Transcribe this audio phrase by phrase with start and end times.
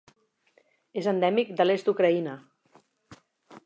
[1.03, 2.35] És endèmic de l'est d'Ucraïna.